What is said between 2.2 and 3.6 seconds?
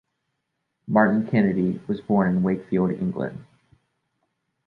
in Wakefield, England.